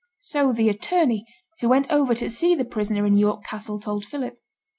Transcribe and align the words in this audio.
So 0.17 0.51
the 0.51 0.67
attorney, 0.67 1.27
who 1.59 1.69
went 1.69 1.91
over 1.91 2.15
to 2.15 2.31
see 2.31 2.55
the 2.55 2.65
prisoner 2.65 3.05
in 3.05 3.19
York 3.19 3.43
Castle, 3.43 3.79
told 3.79 4.03
Philip. 4.03 4.41